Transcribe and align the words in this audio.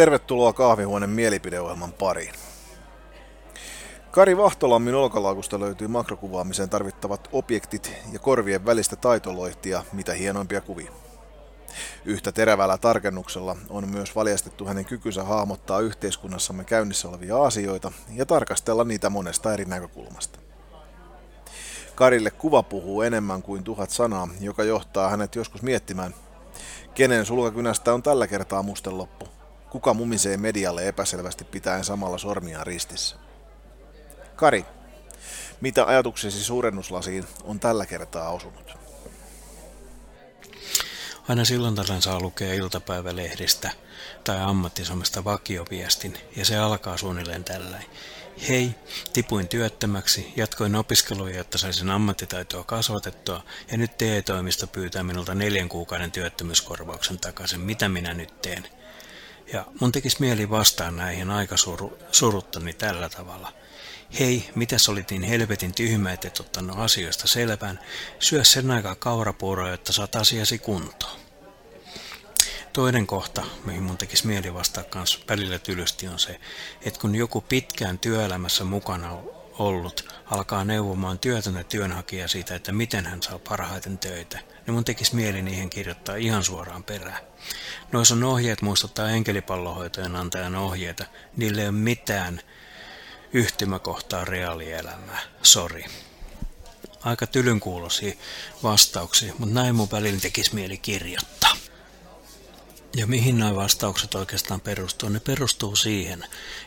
Tervetuloa 0.00 0.52
kahvihuoneen 0.52 1.10
mielipideohjelman 1.10 1.92
pariin. 1.92 2.34
Kari 4.10 4.36
Vahtolammin 4.36 4.94
olkalaukusta 4.94 5.60
löytyy 5.60 5.88
makrokuvaamiseen 5.88 6.70
tarvittavat 6.70 7.28
objektit 7.32 7.92
ja 8.12 8.18
korvien 8.18 8.66
välistä 8.66 8.96
taitoloihtia, 8.96 9.84
mitä 9.92 10.12
hienoimpia 10.12 10.60
kuvia. 10.60 10.92
Yhtä 12.04 12.32
terävällä 12.32 12.78
tarkennuksella 12.78 13.56
on 13.70 13.88
myös 13.88 14.16
valjastettu 14.16 14.64
hänen 14.64 14.84
kykynsä 14.84 15.24
hahmottaa 15.24 15.80
yhteiskunnassamme 15.80 16.64
käynnissä 16.64 17.08
olevia 17.08 17.44
asioita 17.44 17.92
ja 18.14 18.26
tarkastella 18.26 18.84
niitä 18.84 19.10
monesta 19.10 19.52
eri 19.52 19.64
näkökulmasta. 19.64 20.38
Karille 21.94 22.30
kuva 22.30 22.62
puhuu 22.62 23.02
enemmän 23.02 23.42
kuin 23.42 23.64
tuhat 23.64 23.90
sanaa, 23.90 24.28
joka 24.40 24.64
johtaa 24.64 25.10
hänet 25.10 25.34
joskus 25.34 25.62
miettimään, 25.62 26.14
kenen 26.94 27.26
sulkakynästä 27.26 27.94
on 27.94 28.02
tällä 28.02 28.26
kertaa 28.26 28.62
musten 28.62 28.98
loppu, 28.98 29.29
kuka 29.70 29.94
mumisee 29.94 30.36
medialle 30.36 30.88
epäselvästi 30.88 31.44
pitäen 31.44 31.84
samalla 31.84 32.18
sormiaan 32.18 32.66
ristissä. 32.66 33.16
Kari, 34.36 34.64
mitä 35.60 35.84
ajatuksesi 35.84 36.44
suurennuslasiin 36.44 37.26
on 37.44 37.60
tällä 37.60 37.86
kertaa 37.86 38.30
osunut? 38.30 38.80
Aina 41.28 41.44
silloin 41.44 41.74
tällöin 41.74 42.02
saa 42.02 42.20
lukea 42.20 42.54
iltapäivälehdistä 42.54 43.70
tai 44.24 44.40
ammattisomesta 44.40 45.24
vakioviestin, 45.24 46.18
ja 46.36 46.44
se 46.44 46.58
alkaa 46.58 46.96
suunnilleen 46.96 47.44
tällainen. 47.44 47.88
Hei, 48.48 48.74
tipuin 49.12 49.48
työttömäksi, 49.48 50.32
jatkoin 50.36 50.74
opiskeluja, 50.74 51.36
jotta 51.36 51.58
saisin 51.58 51.90
ammattitaitoa 51.90 52.64
kasvatettua, 52.64 53.44
ja 53.70 53.78
nyt 53.78 53.98
TE-toimisto 53.98 54.66
pyytää 54.66 55.02
minulta 55.02 55.34
neljän 55.34 55.68
kuukauden 55.68 56.12
työttömyyskorvauksen 56.12 57.18
takaisin. 57.18 57.60
Mitä 57.60 57.88
minä 57.88 58.14
nyt 58.14 58.42
teen? 58.42 58.79
Ja 59.52 59.64
mun 59.80 59.92
tekisi 59.92 60.16
mieli 60.20 60.50
vastaan 60.50 60.96
näihin 60.96 61.30
aika 61.30 61.56
suru, 61.56 61.98
suruttani 62.12 62.72
tällä 62.72 63.08
tavalla. 63.08 63.52
Hei, 64.20 64.50
mitäs 64.54 64.88
olit 64.88 65.10
niin 65.10 65.22
helvetin 65.22 65.74
tyhmä, 65.74 66.12
että 66.12 66.28
et 66.28 66.40
ottanut 66.40 66.78
asioista 66.78 67.28
selvään? 67.28 67.80
Syö 68.18 68.44
sen 68.44 68.70
aikaa 68.70 68.94
kaurapuuroa, 68.94 69.70
jotta 69.70 69.92
saat 69.92 70.16
asiasi 70.16 70.58
kuntoon. 70.58 71.20
Toinen 72.72 73.06
kohta, 73.06 73.42
mihin 73.64 73.82
mun 73.82 73.98
tekisi 73.98 74.26
mieli 74.26 74.54
vastaa 74.54 74.84
kanssa 74.84 75.18
välillä 75.28 75.58
tylysti, 75.58 76.08
on 76.08 76.18
se, 76.18 76.40
että 76.82 77.00
kun 77.00 77.14
joku 77.14 77.40
pitkään 77.40 77.98
työelämässä 77.98 78.64
mukana 78.64 79.18
ollut 79.60 80.14
alkaa 80.26 80.64
neuvomaan 80.64 81.18
työtöntä 81.18 81.64
työnhakijaa 81.64 82.28
siitä, 82.28 82.54
että 82.54 82.72
miten 82.72 83.06
hän 83.06 83.22
saa 83.22 83.38
parhaiten 83.38 83.98
töitä, 83.98 84.38
niin 84.66 84.74
mun 84.74 84.84
tekisi 84.84 85.16
mieli 85.16 85.42
niihin 85.42 85.70
kirjoittaa 85.70 86.16
ihan 86.16 86.44
suoraan 86.44 86.84
perään. 86.84 87.20
Noissa 87.92 88.14
on 88.14 88.24
ohjeet 88.24 88.62
muistuttaa 88.62 89.10
enkelipallohoitojen 89.10 90.16
antajan 90.16 90.56
ohjeita. 90.56 91.04
Niille 91.36 91.60
ei 91.60 91.68
ole 91.68 91.76
mitään 91.76 92.40
yhtymäkohtaa 93.32 94.24
reaalielämää. 94.24 95.20
Sori. 95.42 95.84
Aika 97.02 97.26
tylyn 97.26 97.60
kuulosia 97.60 98.14
vastauksia, 98.62 99.34
mutta 99.38 99.54
näin 99.54 99.74
mun 99.74 99.88
välillä 99.92 100.20
tekisi 100.20 100.54
mieli 100.54 100.78
kirjoittaa. 100.78 101.49
Ja 102.96 103.06
mihin 103.06 103.38
nämä 103.38 103.56
vastaukset 103.56 104.14
oikeastaan 104.14 104.60
perustuu? 104.60 105.08
Ne 105.08 105.20
perustuu 105.20 105.76
siihen, 105.76 106.24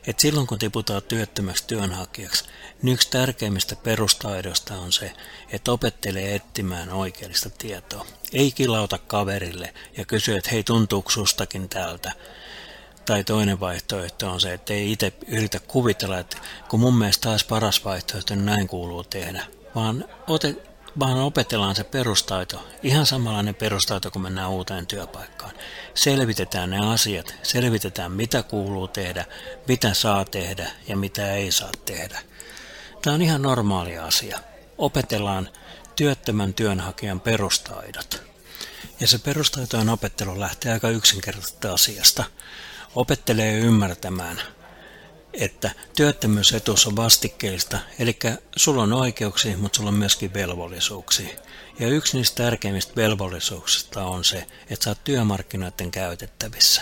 että 0.07 0.21
silloin 0.21 0.47
kun 0.47 0.59
tiputaan 0.59 1.03
työttömäksi 1.03 1.63
työnhakijaksi, 1.67 2.45
niin 2.81 2.93
yksi 2.93 3.09
tärkeimmistä 3.09 3.75
perustaidosta 3.75 4.73
on 4.73 4.91
se, 4.91 5.13
että 5.49 5.71
opettelee 5.71 6.35
etsimään 6.35 6.89
oikeellista 6.89 7.49
tietoa. 7.49 8.05
Ei 8.33 8.51
kilauta 8.51 8.97
kaverille 8.97 9.73
ja 9.97 10.05
kysy, 10.05 10.35
että 10.35 10.49
hei 10.51 10.63
tuntuuko 10.63 11.09
sustakin 11.09 11.69
tältä. 11.69 12.11
Tai 13.05 13.23
toinen 13.23 13.59
vaihtoehto 13.59 14.31
on 14.31 14.41
se, 14.41 14.53
että 14.53 14.73
ei 14.73 14.91
itse 14.91 15.13
yritä 15.27 15.59
kuvitella, 15.59 16.19
että 16.19 16.38
kun 16.69 16.79
mun 16.79 16.97
mielestä 16.97 17.29
taas 17.29 17.44
paras 17.44 17.85
vaihtoehto, 17.85 18.35
niin 18.35 18.45
näin 18.45 18.67
kuuluu 18.67 19.03
tehdä. 19.03 19.45
Vaan 19.75 20.05
ote, 20.28 20.55
vaan 20.99 21.17
opetellaan 21.17 21.75
se 21.75 21.83
perustaito, 21.83 22.67
ihan 22.83 23.05
samanlainen 23.05 23.55
perustaito, 23.55 24.11
kun 24.11 24.21
mennään 24.21 24.49
uuteen 24.49 24.87
työpaikkaan. 24.87 25.51
Selvitetään 25.93 26.69
ne 26.69 26.93
asiat, 26.93 27.35
selvitetään 27.43 28.11
mitä 28.11 28.43
kuuluu 28.43 28.87
tehdä, 28.87 29.25
mitä 29.67 29.93
saa 29.93 30.25
tehdä 30.25 30.71
ja 30.87 30.97
mitä 30.97 31.33
ei 31.33 31.51
saa 31.51 31.71
tehdä. 31.85 32.19
Tämä 33.01 33.13
on 33.13 33.21
ihan 33.21 33.41
normaali 33.41 33.97
asia. 33.97 34.39
Opetellaan 34.77 35.49
työttömän 35.95 36.53
työnhakijan 36.53 37.19
perustaidot. 37.19 38.21
Ja 38.99 39.07
se 39.07 39.17
perustaitojen 39.17 39.89
opettelu 39.89 40.39
lähtee 40.39 40.73
aika 40.73 40.89
yksinkertaisesta 40.89 41.73
asiasta. 41.73 42.23
Opettelee 42.95 43.53
ymmärtämään, 43.53 44.41
että 45.33 45.71
työttömyysetuus 45.95 46.88
on 46.88 46.95
vastikkeista, 46.95 47.79
eli 47.99 48.19
sulla 48.55 48.83
on 48.83 48.94
oikeuksia, 48.94 49.57
mutta 49.57 49.77
sulla 49.77 49.89
on 49.89 49.94
myöskin 49.94 50.33
velvollisuuksia. 50.33 51.29
Ja 51.79 51.88
yksi 51.88 52.17
niistä 52.17 52.44
tärkeimmistä 52.44 52.95
velvollisuuksista 52.95 54.03
on 54.03 54.23
se, 54.23 54.47
että 54.69 54.83
sä 54.83 54.89
oot 54.89 55.03
työmarkkinoiden 55.03 55.91
käytettävissä. 55.91 56.81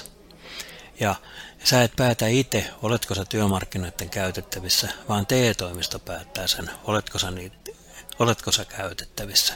Ja 1.00 1.16
sä 1.64 1.84
et 1.84 1.96
päätä 1.96 2.28
itse, 2.28 2.66
oletko 2.82 3.16
sä 3.16 3.26
työmarkkinoiden 3.26 4.10
käytettävissä, 4.10 4.90
vaan 5.10 5.26
TE-toimisto 5.26 6.00
päättää 6.00 6.48
sen, 6.48 6.70
oletko 6.84 7.20
sä, 7.20 7.32
niitä, 7.32 7.72
oletko 8.20 8.52
sä 8.52 8.66
käytettävissä. 8.66 9.54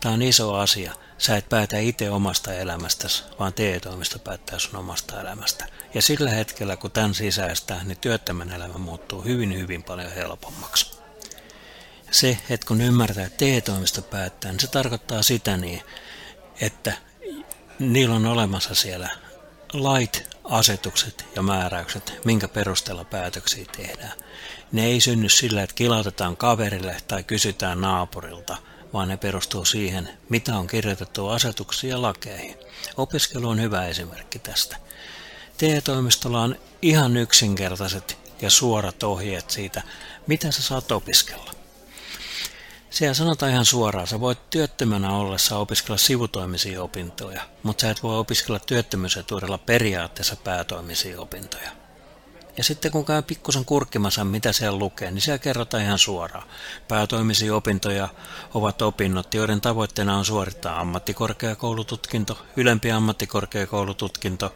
Tämä 0.00 0.14
on 0.14 0.22
iso 0.22 0.54
asia. 0.54 0.92
Sä 1.18 1.36
et 1.36 1.48
päätä 1.48 1.78
itse 1.78 2.10
omasta 2.10 2.54
elämästäsi, 2.54 3.24
vaan 3.38 3.52
TE-toimisto 3.52 4.18
päättää 4.18 4.58
sun 4.58 4.76
omasta 4.76 5.20
elämästä. 5.20 5.66
Ja 5.94 6.02
sillä 6.02 6.30
hetkellä, 6.30 6.76
kun 6.76 6.90
tämän 6.90 7.14
sisäistää, 7.14 7.84
niin 7.84 7.98
työttömän 7.98 8.52
elämä 8.52 8.78
muuttuu 8.78 9.22
hyvin, 9.22 9.58
hyvin 9.58 9.82
paljon 9.82 10.12
helpommaksi. 10.12 10.98
Se, 12.10 12.38
että 12.50 12.66
kun 12.66 12.80
ymmärtää, 12.80 13.26
että 13.26 13.36
TE-toimisto 13.38 14.02
päättää, 14.02 14.52
niin 14.52 14.60
se 14.60 14.66
tarkoittaa 14.66 15.22
sitä 15.22 15.56
niin, 15.56 15.82
että 16.60 16.92
niillä 17.78 18.14
on 18.14 18.26
olemassa 18.26 18.74
siellä 18.74 19.10
lait, 19.72 20.37
asetukset 20.48 21.24
ja 21.36 21.42
määräykset, 21.42 22.20
minkä 22.24 22.48
perusteella 22.48 23.04
päätöksiä 23.04 23.64
tehdään. 23.76 24.12
Ne 24.72 24.84
ei 24.84 25.00
synny 25.00 25.28
sillä, 25.28 25.62
että 25.62 25.74
kilautetaan 25.74 26.36
kaverille 26.36 26.96
tai 27.08 27.22
kysytään 27.22 27.80
naapurilta, 27.80 28.56
vaan 28.92 29.08
ne 29.08 29.16
perustuu 29.16 29.64
siihen, 29.64 30.08
mitä 30.28 30.58
on 30.58 30.66
kirjoitettu 30.66 31.28
asetuksia 31.28 31.90
ja 31.90 32.02
lakeihin. 32.02 32.56
Opiskelu 32.96 33.48
on 33.48 33.60
hyvä 33.60 33.86
esimerkki 33.86 34.38
tästä. 34.38 34.76
TE-toimistolla 35.58 36.42
on 36.42 36.56
ihan 36.82 37.16
yksinkertaiset 37.16 38.18
ja 38.42 38.50
suorat 38.50 39.02
ohjeet 39.02 39.50
siitä, 39.50 39.82
mitä 40.26 40.50
sä 40.50 40.62
saat 40.62 40.92
opiskella. 40.92 41.57
Siellä 42.98 43.14
sanotaan 43.14 43.52
ihan 43.52 43.64
suoraan, 43.64 44.06
sä 44.06 44.20
voit 44.20 44.50
työttömänä 44.50 45.12
ollessa 45.12 45.58
opiskella 45.58 45.96
sivutoimisia 45.96 46.82
opintoja, 46.82 47.42
mutta 47.62 47.82
sä 47.82 47.90
et 47.90 48.02
voi 48.02 48.18
opiskella 48.18 48.58
työttömyysetuudella 48.58 49.58
periaatteessa 49.58 50.36
päätoimisia 50.36 51.20
opintoja. 51.20 51.70
Ja 52.56 52.64
sitten 52.64 52.92
kun 52.92 53.04
käy 53.04 53.22
pikkusen 53.22 53.64
kurkkimassa, 53.64 54.24
mitä 54.24 54.52
siellä 54.52 54.78
lukee, 54.78 55.10
niin 55.10 55.22
siellä 55.22 55.38
kerrotaan 55.38 55.82
ihan 55.82 55.98
suoraan. 55.98 56.48
Päätoimisia 56.88 57.54
opintoja 57.54 58.08
ovat 58.54 58.82
opinnot, 58.82 59.34
joiden 59.34 59.60
tavoitteena 59.60 60.16
on 60.18 60.24
suorittaa 60.24 60.80
ammattikorkeakoulututkinto, 60.80 62.38
ylempi 62.56 62.90
ammattikorkeakoulututkinto, 62.90 64.54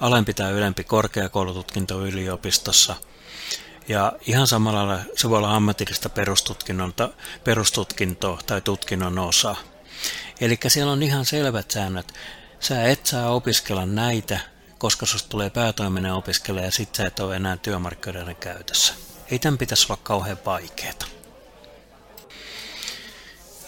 alempi 0.00 0.34
tai 0.34 0.52
ylempi 0.52 0.84
korkeakoulututkinto 0.84 2.06
yliopistossa– 2.06 2.96
ja 3.88 4.12
ihan 4.26 4.46
samalla 4.46 4.86
lailla 4.86 5.04
se 5.16 5.30
voi 5.30 5.38
olla 5.38 5.56
ammatillista 5.56 6.10
perustutkintoa 7.44 8.38
tai 8.46 8.60
tutkinnon 8.60 9.18
osa. 9.18 9.56
Eli 10.40 10.58
siellä 10.68 10.92
on 10.92 11.02
ihan 11.02 11.24
selvät 11.24 11.70
säännöt. 11.70 12.12
Sä 12.60 12.84
et 12.84 13.06
saa 13.06 13.30
opiskella 13.30 13.86
näitä, 13.86 14.40
koska 14.78 15.06
susta 15.06 15.28
tulee 15.28 15.50
päätoiminen 15.50 16.12
opiskelija 16.12 16.64
ja 16.64 16.70
sit 16.70 16.94
sä 16.94 17.06
et 17.06 17.20
ole 17.20 17.36
enää 17.36 17.56
työmarkkinoiden 17.56 18.36
käytössä. 18.36 18.94
Ei 19.30 19.38
tämän 19.38 19.58
pitäisi 19.58 19.86
olla 19.88 20.00
kauhean 20.02 20.38
vaikeaa. 20.46 20.92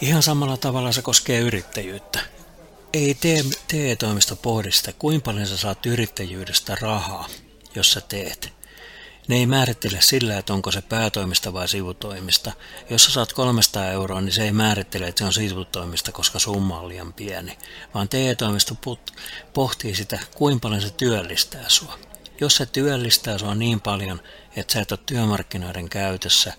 Ihan 0.01 0.23
samalla 0.23 0.57
tavalla 0.57 0.91
se 0.91 1.01
koskee 1.01 1.39
yrittäjyyttä. 1.39 2.19
Ei 2.93 3.17
TE-toimisto 3.67 4.35
pohdi 4.35 4.71
sitä, 4.71 4.93
kuinka 4.99 5.25
paljon 5.25 5.47
sä 5.47 5.57
saat 5.57 5.85
yrittäjyydestä 5.85 6.77
rahaa, 6.81 7.27
jos 7.75 7.91
sä 7.91 8.01
teet. 8.01 8.53
Ne 9.27 9.35
ei 9.35 9.45
määrittele 9.45 10.01
sillä, 10.01 10.37
että 10.37 10.53
onko 10.53 10.71
se 10.71 10.81
päätoimista 10.81 11.53
vai 11.53 11.67
sivutoimista. 11.67 12.51
Jos 12.89 13.05
sä 13.05 13.11
saat 13.11 13.33
300 13.33 13.91
euroa, 13.91 14.21
niin 14.21 14.31
se 14.31 14.43
ei 14.43 14.51
määrittele, 14.51 15.07
että 15.07 15.19
se 15.19 15.25
on 15.25 15.33
sivutoimista, 15.33 16.11
koska 16.11 16.39
summa 16.39 16.79
on 16.79 16.87
liian 16.89 17.13
pieni. 17.13 17.57
Vaan 17.93 18.09
TE-toimisto 18.09 18.77
pohtii 19.53 19.95
sitä, 19.95 20.19
kuinka 20.35 20.61
paljon 20.61 20.81
se 20.81 20.89
työllistää 20.89 21.65
sua. 21.67 21.99
Jos 22.41 22.55
se 22.55 22.65
työllistää 22.65 23.37
sua 23.37 23.55
niin 23.55 23.81
paljon, 23.81 24.21
että 24.55 24.73
sä 24.73 24.81
et 24.81 24.91
ole 24.91 24.99
työmarkkinoiden 25.05 25.89
käytössä, 25.89 26.53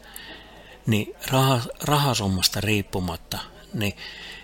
niin 0.86 1.14
rah- 1.26 1.70
rahasummasta 1.82 2.60
riippumatta, 2.60 3.38
niin 3.74 3.96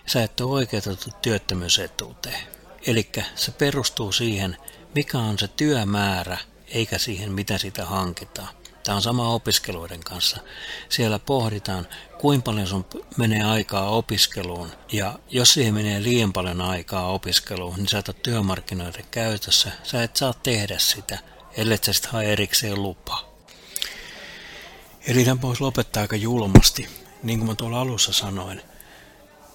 sä 0.07 0.23
et 0.23 0.41
ole 0.41 0.53
oikeutettu 0.53 1.11
työttömyysetuuteen. 1.23 2.41
Eli 2.87 3.11
se 3.35 3.51
perustuu 3.53 4.13
siihen, 4.13 4.57
mikä 4.95 5.19
on 5.19 5.39
se 5.39 5.49
työmäärä, 5.49 6.39
eikä 6.75 6.99
siihen, 6.99 7.33
mitä 7.33 7.59
sitä 7.59 7.87
hankitaan. 7.87 8.49
Tämä 8.85 8.97
on 8.97 9.03
sama 9.03 9.29
opiskeluiden 9.29 10.01
kanssa. 10.01 10.39
Siellä 10.89 11.19
pohditaan, 11.19 11.89
kuinka 12.19 12.45
paljon 12.45 12.67
sun 12.67 12.85
menee 13.17 13.43
aikaa 13.43 13.91
opiskeluun. 13.91 14.73
Ja 14.93 15.19
jos 15.31 15.53
siihen 15.53 15.75
menee 15.75 16.03
liian 16.03 16.33
paljon 16.33 16.61
aikaa 16.61 17.07
opiskeluun, 17.07 17.77
niin 17.77 17.89
sä 17.89 17.99
et 17.99 18.23
työmarkkinoiden 18.23 19.05
käytössä. 19.11 19.73
Sä 19.83 20.03
et 20.03 20.17
saa 20.17 20.33
tehdä 20.33 20.79
sitä, 20.79 21.19
ellei 21.57 21.79
sä 21.83 21.93
sitten 21.93 22.13
hae 22.13 22.33
erikseen 22.33 22.83
lupaa. 22.83 23.33
Eli 25.07 25.25
tämän 25.25 25.43
voisi 25.43 25.61
lopettaa 25.61 26.01
aika 26.01 26.17
julmasti. 26.17 26.89
Niin 27.23 27.39
kuin 27.39 27.49
mä 27.49 27.55
tuolla 27.55 27.81
alussa 27.81 28.13
sanoin, 28.13 28.63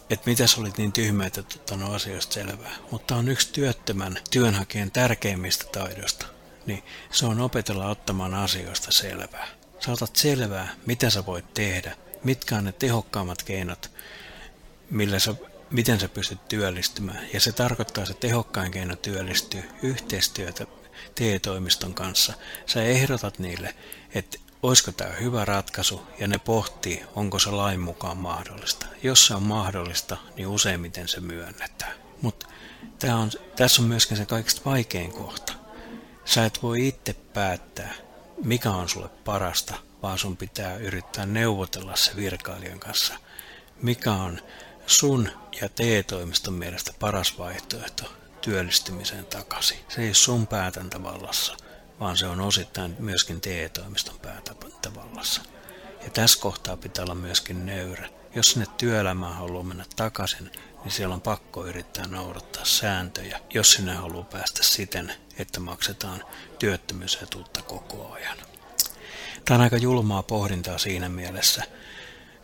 että 0.09 0.29
mitä 0.29 0.47
sä 0.47 0.61
olit 0.61 0.77
niin 0.77 0.91
tyhmä, 0.91 1.25
että 1.25 1.39
et 1.39 1.53
ottanut 1.55 1.93
asioista 1.93 2.33
selvää. 2.33 2.75
Mutta 2.91 3.15
on 3.15 3.29
yksi 3.29 3.49
työttömän 3.53 4.19
työnhakijan 4.31 4.91
tärkeimmistä 4.91 5.65
taidoista. 5.71 6.36
Niin 6.67 6.83
se 7.11 7.25
on 7.25 7.41
opetella 7.41 7.89
ottamaan 7.89 8.33
asioista 8.33 8.91
selvää. 8.91 9.47
Sä 9.79 9.91
otat 9.91 10.15
selvää, 10.15 10.75
mitä 10.85 11.09
sä 11.09 11.25
voit 11.25 11.53
tehdä, 11.53 11.95
mitkä 12.23 12.55
on 12.55 12.65
ne 12.65 12.71
tehokkaammat 12.71 13.43
keinot, 13.43 13.91
millä 14.89 15.19
sä, 15.19 15.35
miten 15.71 15.99
sä 15.99 16.09
pystyt 16.09 16.47
työllistymään. 16.47 17.27
Ja 17.33 17.39
se 17.39 17.51
tarkoittaa, 17.51 18.05
se 18.05 18.13
tehokkain 18.13 18.71
keino 18.71 18.95
työllistyy 18.95 19.69
yhteistyötä 19.83 20.65
TE-toimiston 21.15 21.93
kanssa. 21.93 22.33
Sä 22.65 22.83
ehdotat 22.83 23.39
niille, 23.39 23.75
että 24.13 24.37
olisiko 24.63 24.91
tämä 24.91 25.11
hyvä 25.11 25.45
ratkaisu, 25.45 26.07
ja 26.19 26.27
ne 26.27 26.37
pohtii, 26.37 27.03
onko 27.15 27.39
se 27.39 27.51
lain 27.51 27.79
mukaan 27.79 28.17
mahdollista. 28.17 28.85
Jos 29.03 29.27
se 29.27 29.35
on 29.35 29.43
mahdollista, 29.43 30.17
niin 30.35 30.47
useimmiten 30.47 31.07
se 31.07 31.19
myönnetään. 31.19 31.93
Mutta 32.21 32.47
on, 33.15 33.31
tässä 33.55 33.81
on 33.81 33.87
myöskin 33.87 34.17
se 34.17 34.25
kaikista 34.25 34.61
vaikein 34.65 35.11
kohta. 35.11 35.53
Sä 36.27 36.45
et 36.45 36.63
voi 36.63 36.87
itse 36.87 37.13
päättää, 37.13 37.93
mikä 38.43 38.71
on 38.71 38.89
sulle 38.89 39.09
parasta, 39.25 39.75
vaan 40.01 40.17
sun 40.17 40.37
pitää 40.37 40.75
yrittää 40.75 41.25
neuvotella 41.25 41.95
se 41.95 42.15
virkailijan 42.15 42.79
kanssa, 42.79 43.13
mikä 43.81 44.11
on 44.11 44.41
sun 44.87 45.29
ja 45.61 45.69
TE-toimiston 45.69 46.53
mielestä 46.53 46.93
paras 46.99 47.37
vaihtoehto 47.37 48.13
työllistymiseen 48.41 49.25
takaisin. 49.25 49.77
Se 49.89 50.01
ei 50.01 50.07
ole 50.07 50.13
sun 50.13 50.47
päätäntävallassa, 50.47 51.57
vaan 51.99 52.17
se 52.17 52.27
on 52.27 52.41
osittain 52.41 52.95
myöskin 52.99 53.41
TE-toimiston 53.41 54.19
päätäntävallassa. 54.19 55.41
Ja 56.03 56.09
tässä 56.09 56.39
kohtaa 56.39 56.77
pitää 56.77 57.03
olla 57.03 57.15
myöskin 57.15 57.65
nöyrä. 57.65 58.09
Jos 58.37 58.51
sinne 58.51 58.65
työelämään 58.77 59.35
haluaa 59.35 59.63
mennä 59.63 59.85
takaisin, 59.95 60.51
niin 60.83 60.91
siellä 60.91 61.15
on 61.15 61.21
pakko 61.21 61.65
yrittää 61.65 62.07
noudattaa 62.07 62.65
sääntöjä, 62.65 63.39
jos 63.53 63.71
sinne 63.73 63.93
haluaa 63.93 64.23
päästä 64.23 64.63
siten, 64.63 65.13
että 65.37 65.59
maksetaan 65.59 66.23
työttömyysetuutta 66.59 67.61
koko 67.61 68.11
ajan. 68.11 68.37
Tämä 69.45 69.55
on 69.55 69.61
aika 69.61 69.77
julmaa 69.77 70.23
pohdintaa 70.23 70.77
siinä 70.77 71.09
mielessä, 71.09 71.63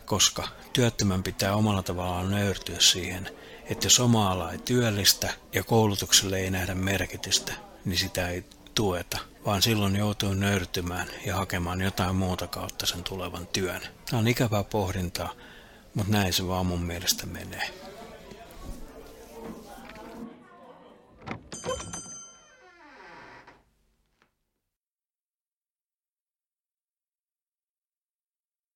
koska 0.04 0.48
työttömän 0.72 1.22
pitää 1.22 1.54
omalla 1.54 1.82
tavallaan 1.82 2.30
nöyrtyä 2.30 2.80
siihen, 2.80 3.30
että 3.70 3.86
jos 3.86 4.00
oma 4.00 4.30
ala 4.30 4.52
ei 4.52 4.58
työllistä 4.58 5.34
ja 5.52 5.64
koulutukselle 5.64 6.38
ei 6.38 6.50
nähdä 6.50 6.74
merkitystä, 6.74 7.52
niin 7.84 7.98
sitä 7.98 8.28
ei 8.28 8.44
tueta, 8.74 9.18
vaan 9.46 9.62
silloin 9.62 9.96
joutuu 9.96 10.34
nöyrtymään 10.34 11.08
ja 11.26 11.36
hakemaan 11.36 11.80
jotain 11.80 12.16
muuta 12.16 12.46
kautta 12.46 12.86
sen 12.86 13.02
tulevan 13.02 13.46
työn. 13.46 13.80
Tämä 14.10 14.20
on 14.20 14.28
ikävää 14.28 14.64
pohdintaa, 14.64 15.34
mutta 15.94 16.12
näin 16.12 16.32
se 16.32 16.48
vaan 16.48 16.66
mun 16.66 16.82
mielestä 16.82 17.26
menee. 17.26 17.70